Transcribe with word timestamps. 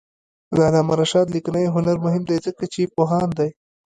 د 0.55 0.57
علامه 0.67 0.93
رشاد 1.01 1.27
لیکنی 1.35 1.67
هنر 1.75 1.97
مهم 2.05 2.23
دی 2.29 2.37
ځکه 2.45 2.63
چې 2.73 2.91
پوهاند 2.95 3.31
دی. 3.39 3.49